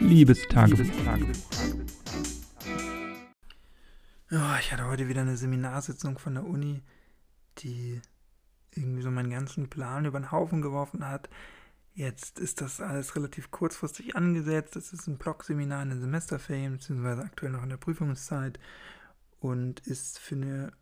[0.00, 0.86] Liebestagebuch.
[4.32, 6.82] Oh, ich hatte heute wieder eine Seminarsitzung von der Uni,
[7.58, 8.00] die
[8.74, 11.28] irgendwie so meinen ganzen Plan über den Haufen geworfen hat.
[11.94, 14.76] Jetzt ist das alles relativ kurzfristig angesetzt.
[14.76, 18.58] Es ist ein Blog-Seminar in den Semesterferien, beziehungsweise aktuell noch in der Prüfungszeit
[19.40, 20.72] und ist für eine,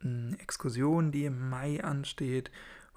[0.00, 2.50] eine Exkursion, die im Mai ansteht.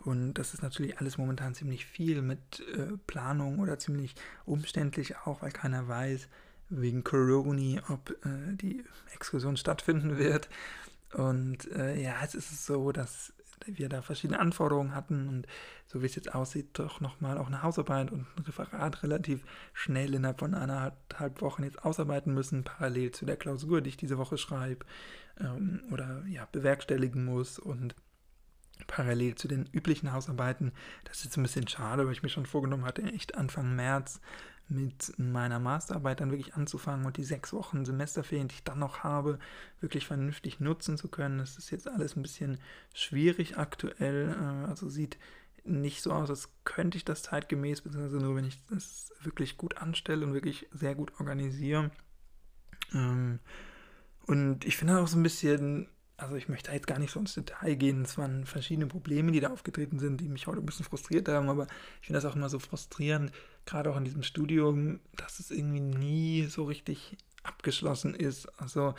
[0.07, 4.15] Und das ist natürlich alles momentan ziemlich viel mit äh, Planung oder ziemlich
[4.45, 6.29] umständlich auch, weil keiner weiß,
[6.69, 10.47] wegen Corona, ob äh, die Exkursion stattfinden wird.
[11.11, 13.33] Und äh, ja, jetzt ist es so, dass
[13.65, 15.47] wir da verschiedene Anforderungen hatten und
[15.87, 19.43] so wie es jetzt aussieht, doch nochmal auch eine Hausarbeit und ein Referat relativ
[19.74, 24.18] schnell innerhalb von eineinhalb Wochen jetzt ausarbeiten müssen, parallel zu der Klausur, die ich diese
[24.18, 24.85] Woche schreibe
[25.41, 27.93] ähm, oder ja, bewerkstelligen muss und
[28.86, 30.71] parallel zu den üblichen Hausarbeiten.
[31.05, 34.22] Das ist jetzt ein bisschen schade, weil ich mir schon vorgenommen hatte, echt Anfang März
[34.69, 38.99] mit meiner Masterarbeit dann wirklich anzufangen und die sechs Wochen Semesterferien, die ich dann noch
[38.99, 39.39] habe,
[39.79, 41.37] wirklich vernünftig nutzen zu können.
[41.37, 42.59] Das ist jetzt alles ein bisschen
[42.93, 44.35] schwierig aktuell.
[44.37, 45.17] Äh, also sieht
[45.63, 49.77] nicht so aus, als könnte ich das zeitgemäß, beziehungsweise nur wenn ich das wirklich gut
[49.77, 51.91] anstelle und wirklich sehr gut organisiere.
[52.93, 53.39] Ähm,
[54.25, 55.87] und ich finde auch so ein bisschen
[56.17, 58.01] also ich möchte jetzt gar nicht so ins Detail gehen.
[58.01, 61.49] Es waren verschiedene Probleme, die da aufgetreten sind, die mich heute ein bisschen frustriert haben,
[61.49, 61.67] aber
[62.01, 63.31] ich finde das auch immer so frustrierend,
[63.65, 68.47] gerade auch in diesem Studium, dass es irgendwie nie so richtig abgeschlossen ist.
[68.59, 68.95] Also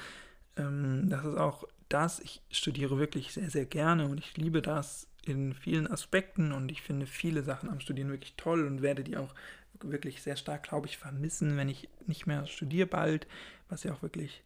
[0.57, 5.09] ähm, das ist auch das, ich studiere wirklich sehr, sehr gerne und ich liebe das
[5.25, 9.17] in vielen Aspekten und ich finde viele Sachen am Studieren wirklich toll und werde die
[9.17, 9.35] auch
[9.83, 13.27] wirklich sehr stark, glaube ich, vermissen, wenn ich nicht mehr studiere bald,
[13.69, 14.43] was ja auch wirklich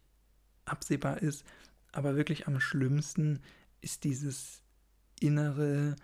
[0.65, 1.45] absehbar ist.
[1.93, 3.39] Aber wirklich am schlimmsten
[3.79, 4.61] ist dieses
[5.21, 5.95] innere,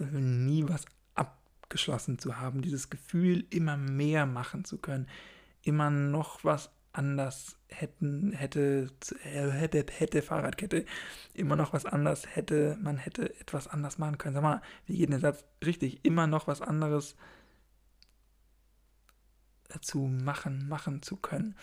[0.00, 5.06] äh, nie was abgeschlossen zu haben, dieses Gefühl, immer mehr machen zu können,
[5.62, 8.90] immer noch was anders hätten, hätte,
[9.24, 10.86] äh, hätte, hätte Fahrradkette,
[11.34, 14.34] immer noch was anders hätte, man hätte etwas anders machen können.
[14.34, 16.04] Sag mal, wie geht der Satz richtig?
[16.04, 17.16] Immer noch was anderes
[19.82, 21.54] zu machen, machen zu können.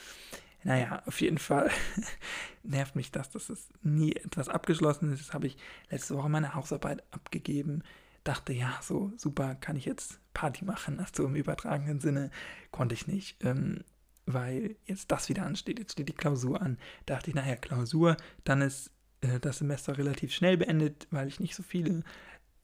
[0.63, 1.69] Naja, auf jeden Fall
[2.63, 5.21] nervt mich das, dass es nie etwas abgeschlossen ist.
[5.21, 5.57] Das habe ich
[5.89, 7.83] letzte Woche meine Hausarbeit abgegeben.
[8.23, 10.99] Dachte, ja, so super, kann ich jetzt Party machen.
[10.99, 12.31] Also im übertragenen Sinne
[12.71, 13.83] konnte ich nicht, ähm,
[14.25, 15.79] weil jetzt das wieder ansteht.
[15.79, 16.77] Jetzt steht die Klausur an.
[17.05, 18.15] Dachte ich, naja, Klausur,
[18.45, 18.91] dann ist
[19.21, 22.03] äh, das Semester relativ schnell beendet, weil ich nicht so viele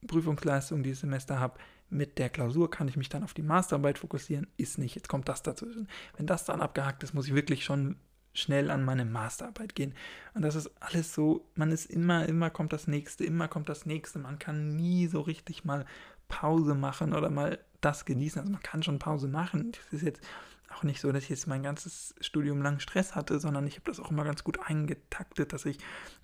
[0.07, 1.59] Prüfungsleistungen dieses Semester habe
[1.89, 4.95] mit der Klausur kann ich mich dann auf die Masterarbeit fokussieren, ist nicht.
[4.95, 5.87] Jetzt kommt das dazwischen.
[6.17, 7.97] Wenn das dann abgehakt ist, muss ich wirklich schon
[8.33, 9.93] schnell an meine Masterarbeit gehen.
[10.33, 13.85] Und das ist alles so, man ist immer, immer kommt das nächste, immer kommt das
[13.85, 14.19] nächste.
[14.19, 15.85] Man kann nie so richtig mal
[16.27, 18.39] Pause machen oder mal das genießen.
[18.39, 19.71] Also man kann schon Pause machen.
[19.71, 20.21] Das ist jetzt
[20.69, 23.89] auch nicht so, dass ich jetzt mein ganzes Studium lang Stress hatte, sondern ich habe
[23.89, 25.79] das auch immer ganz gut eingetaktet, dass ich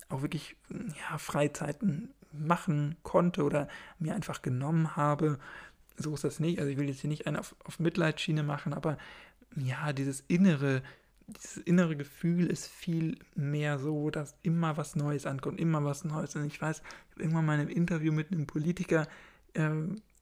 [0.09, 3.67] auch wirklich ja, Freizeiten machen konnte oder
[3.99, 5.39] mir einfach genommen habe.
[5.97, 6.59] So ist das nicht.
[6.59, 8.97] Also ich will jetzt hier nicht einen auf, auf Mitleidsschiene machen, aber
[9.55, 10.81] ja, dieses innere,
[11.27, 16.35] dieses innere Gefühl ist viel mehr so, dass immer was Neues ankommt, immer was Neues.
[16.35, 19.07] Und ich weiß, ich habe irgendwann mal in einem Interview mit einem Politiker
[19.53, 19.69] äh,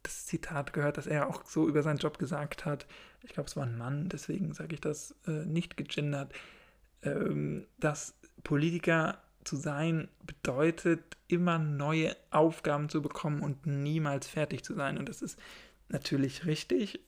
[0.04, 2.86] das Zitat gehört, dass er auch so über seinen Job gesagt hat.
[3.24, 6.34] Ich glaube, es war ein Mann, deswegen sage ich das äh, nicht gegendert,
[7.04, 8.14] ähm, dass
[8.44, 14.98] Politiker zu sein bedeutet, immer neue Aufgaben zu bekommen und niemals fertig zu sein.
[14.98, 15.40] Und das ist
[15.90, 17.00] natürlich richtig.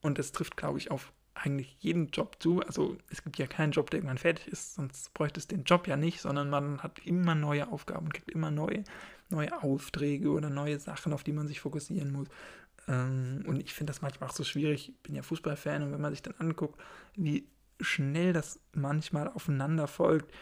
[0.00, 2.60] Und das trifft, glaube ich, auf eigentlich jeden Job zu.
[2.60, 5.86] Also es gibt ja keinen Job, der irgendwann fertig ist, sonst bräuchte es den Job
[5.86, 8.84] ja nicht, sondern man hat immer neue Aufgaben, kriegt immer neue,
[9.30, 12.28] neue Aufträge oder neue Sachen, auf die man sich fokussieren muss.
[12.86, 14.90] Ähm, und ich finde das manchmal auch so schwierig.
[14.90, 16.80] Ich bin ja Fußballfan und wenn man sich dann anguckt,
[17.16, 17.48] wie
[17.80, 20.32] schnell das manchmal aufeinander folgt,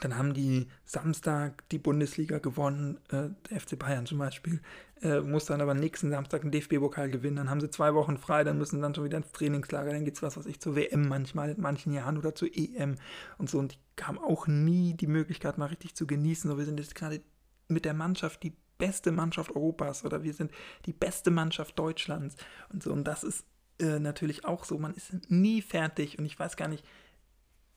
[0.00, 4.60] dann haben die Samstag die Bundesliga gewonnen, äh, der FC Bayern zum Beispiel,
[5.02, 8.44] äh, muss dann aber nächsten Samstag einen DFB-Pokal gewinnen, dann haben sie zwei Wochen frei,
[8.44, 11.08] dann müssen dann schon wieder ins Trainingslager, dann geht es was, was ich zur WM
[11.08, 12.96] manchmal in manchen Jahren oder zur EM
[13.38, 13.58] und so.
[13.58, 16.94] Und die haben auch nie die Möglichkeit mal richtig zu genießen, so wir sind jetzt
[16.94, 17.20] gerade
[17.68, 20.50] mit der Mannschaft die beste Mannschaft Europas oder wir sind
[20.86, 22.36] die beste Mannschaft Deutschlands
[22.72, 22.92] und so.
[22.92, 23.44] Und das ist
[23.78, 26.84] äh, natürlich auch so, man ist nie fertig und ich weiß gar nicht,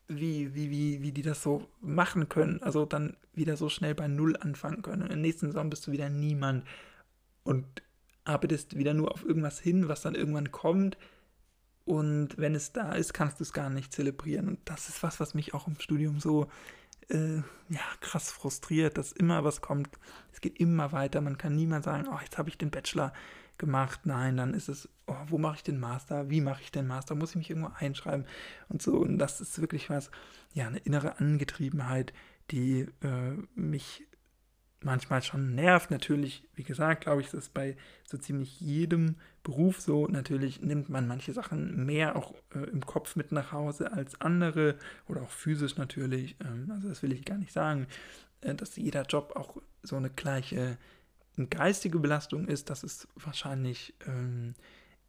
[0.09, 2.61] wie, wie, wie, wie die das so machen können.
[2.63, 5.03] Also dann wieder so schnell bei Null anfangen können.
[5.03, 6.65] Und im nächsten Saison bist du wieder niemand
[7.44, 7.65] und
[8.25, 10.97] arbeitest wieder nur auf irgendwas hin, was dann irgendwann kommt.
[11.85, 14.47] Und wenn es da ist, kannst du es gar nicht zelebrieren.
[14.47, 16.47] Und das ist was, was mich auch im Studium so
[17.09, 17.38] äh,
[17.69, 19.89] ja, krass frustriert, dass immer was kommt.
[20.31, 21.21] Es geht immer weiter.
[21.21, 23.13] Man kann niemals sagen, oh, jetzt habe ich den Bachelor
[23.59, 24.01] gemacht.
[24.06, 26.29] Nein, dann ist es, oh, wo mache ich den Master?
[26.29, 27.13] Wie mache ich den Master?
[27.13, 28.25] Muss ich mich irgendwo einschreiben?
[28.69, 28.97] Und so.
[28.97, 30.09] Und das ist wirklich was,
[30.53, 32.13] ja, eine innere Angetriebenheit,
[32.50, 34.07] die äh, mich
[34.81, 35.91] manchmal schon nervt.
[35.91, 40.07] Natürlich, wie gesagt, glaube ich, ist es bei so ziemlich jedem Beruf so.
[40.07, 44.75] Natürlich nimmt man manche Sachen mehr auch äh, im Kopf mit nach Hause als andere
[45.07, 46.35] oder auch physisch natürlich.
[46.44, 47.88] Ähm, also das will ich gar nicht sagen,
[48.41, 50.77] äh, dass jeder Job auch so eine gleiche
[51.49, 52.69] geistige Belastung ist.
[52.69, 54.55] Das ist wahrscheinlich ähm,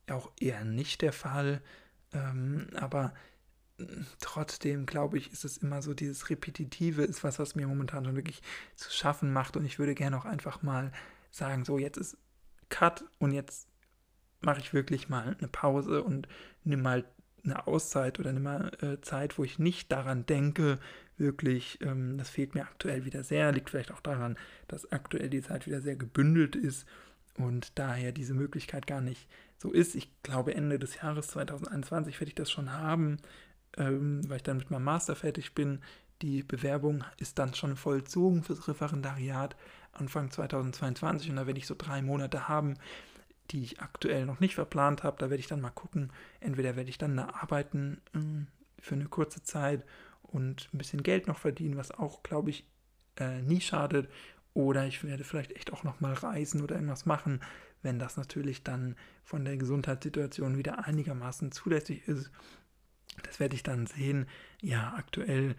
[0.09, 1.63] auch eher nicht der Fall.
[2.13, 3.15] Ähm, aber
[4.21, 8.17] trotzdem glaube ich, ist es immer so, dieses Repetitive ist was, was mir momentan schon
[8.17, 8.43] wirklich
[8.77, 9.57] zu schaffen macht.
[9.57, 10.93] Und ich würde gerne auch einfach mal
[11.31, 12.17] sagen, so jetzt ist
[12.69, 13.69] Cut und jetzt
[14.41, 16.29] mache ich wirklich mal eine Pause und
[16.65, 17.05] nimm mal
[17.45, 20.79] eine Auszeit oder mal äh, Zeit, wo ich nicht daran denke,
[21.17, 24.37] wirklich, ähm, das fehlt mir aktuell wieder sehr, liegt vielleicht auch daran,
[24.69, 26.87] dass aktuell die Zeit wieder sehr gebündelt ist
[27.37, 29.29] und daher diese Möglichkeit gar nicht
[29.59, 29.95] so ist.
[29.95, 33.19] Ich glaube, Ende des Jahres 2021 werde ich das schon haben,
[33.77, 35.81] ähm, weil ich dann mit meinem Master fertig bin.
[36.23, 39.57] Die Bewerbung ist dann schon vollzogen fürs Referendariat
[39.93, 42.75] Anfang 2022 und da werde ich so drei Monate haben,
[43.51, 45.17] die ich aktuell noch nicht verplant habe.
[45.19, 46.13] Da werde ich dann mal gucken.
[46.41, 49.85] Entweder werde ich dann da arbeiten äh, für eine kurze Zeit
[50.23, 52.67] und ein bisschen Geld noch verdienen, was auch, glaube ich,
[53.19, 54.09] äh, nie schadet.
[54.55, 57.41] Oder ich werde vielleicht echt auch noch mal reisen oder irgendwas machen,
[57.83, 62.31] wenn das natürlich dann von der Gesundheitssituation wieder einigermaßen zulässig ist
[63.23, 64.27] das werde ich dann sehen.
[64.61, 65.57] Ja, aktuell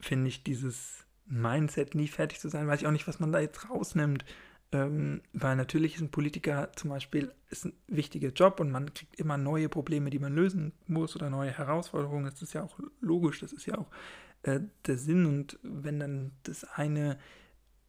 [0.00, 3.40] finde ich dieses Mindset, nie fertig zu sein, weiß ich auch nicht, was man da
[3.40, 4.24] jetzt rausnimmt.
[4.72, 9.16] Ähm, weil natürlich ist ein Politiker zum Beispiel ist ein wichtiger Job und man kriegt
[9.16, 12.26] immer neue Probleme, die man lösen muss oder neue Herausforderungen.
[12.26, 13.90] Das ist ja auch logisch, das ist ja auch
[14.44, 15.26] äh, der Sinn.
[15.26, 17.18] Und wenn dann das eine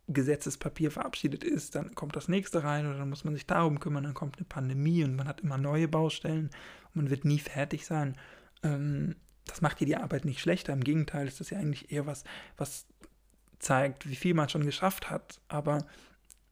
[0.08, 4.04] Gesetzespapier verabschiedet ist, dann kommt das nächste rein oder dann muss man sich darum kümmern,
[4.04, 6.50] dann kommt eine Pandemie und man hat immer neue Baustellen
[6.88, 8.18] und man wird nie fertig sein
[8.64, 10.74] ähm, das macht dir die Arbeit nicht schlechter.
[10.74, 12.24] Im Gegenteil ist das ja eigentlich eher was,
[12.58, 12.86] was
[13.60, 15.40] zeigt, wie viel man schon geschafft hat.
[15.48, 15.86] Aber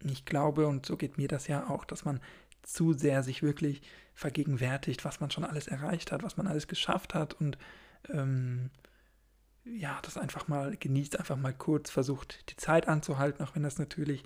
[0.04, 2.20] ich glaube, und so geht mir das ja auch, dass man
[2.64, 3.82] zu sehr sich wirklich
[4.14, 7.58] vergegenwärtigt, was man schon alles erreicht hat, was man alles geschafft hat und
[8.10, 8.70] ähm,
[9.66, 13.78] ja, das einfach mal genießt, einfach mal kurz versucht, die Zeit anzuhalten, auch wenn das
[13.78, 14.24] natürlich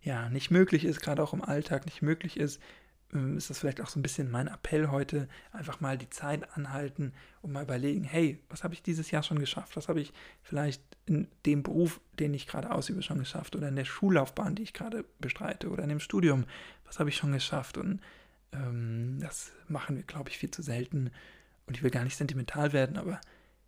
[0.00, 2.60] ja nicht möglich ist, gerade auch im Alltag nicht möglich ist,
[3.36, 7.12] ist das vielleicht auch so ein bisschen mein Appell heute, einfach mal die Zeit anhalten
[7.40, 9.76] und mal überlegen, hey, was habe ich dieses Jahr schon geschafft?
[9.76, 10.12] Was habe ich
[10.42, 13.54] vielleicht in dem Beruf, den ich gerade ausübe, schon geschafft?
[13.54, 15.70] Oder in der Schullaufbahn, die ich gerade bestreite?
[15.70, 16.44] Oder in dem Studium,
[16.84, 17.78] was habe ich schon geschafft?
[17.78, 18.00] Und
[18.52, 21.10] ähm, das machen wir, glaube ich, viel zu selten.
[21.66, 23.20] Und ich will gar nicht sentimental werden, aber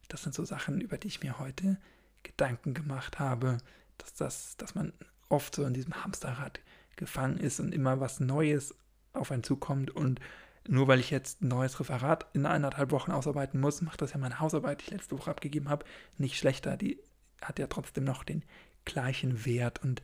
[0.09, 1.79] das sind so Sachen, über die ich mir heute
[2.23, 3.59] Gedanken gemacht habe,
[3.99, 4.93] dass, das, dass man
[5.29, 6.61] oft so in diesem Hamsterrad
[6.97, 8.75] gefangen ist und immer was Neues
[9.19, 10.21] auf einen zukommt und
[10.69, 14.19] nur weil ich jetzt ein neues Referat in eineinhalb Wochen ausarbeiten muss, macht das ja
[14.19, 15.87] meine Hausarbeit, die ich letzte Woche abgegeben habe,
[16.19, 16.77] nicht schlechter.
[16.77, 17.01] Die
[17.41, 18.45] hat ja trotzdem noch den
[18.85, 20.03] gleichen Wert und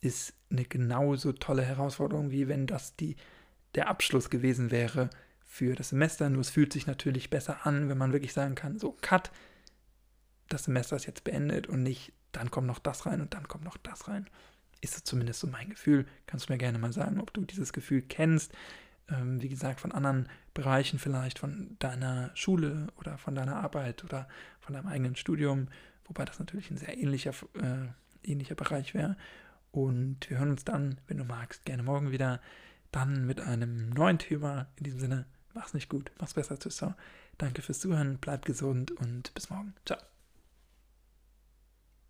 [0.00, 3.16] ist eine genauso tolle Herausforderung, wie wenn das die,
[3.74, 5.10] der Abschluss gewesen wäre
[5.44, 6.30] für das Semester.
[6.30, 9.32] Nur es fühlt sich natürlich besser an, wenn man wirklich sagen kann, so, cut,
[10.48, 13.64] das Semester ist jetzt beendet und nicht, dann kommt noch das rein und dann kommt
[13.64, 14.28] noch das rein
[14.80, 16.06] ist es zumindest so mein Gefühl.
[16.26, 18.52] Kannst du mir gerne mal sagen, ob du dieses Gefühl kennst.
[19.08, 24.28] Ähm, wie gesagt, von anderen Bereichen vielleicht, von deiner Schule oder von deiner Arbeit oder
[24.60, 25.68] von deinem eigenen Studium,
[26.06, 27.88] wobei das natürlich ein sehr ähnlicher, äh,
[28.30, 29.16] ähnlicher Bereich wäre.
[29.70, 32.40] Und wir hören uns dann, wenn du magst, gerne morgen wieder.
[32.90, 34.68] Dann mit einem neuen Thema.
[34.76, 36.84] In diesem Sinne, mach's nicht gut, mach's besser, Tschüss.
[37.38, 39.74] Danke fürs Zuhören, bleib gesund und bis morgen.
[39.84, 39.98] Ciao.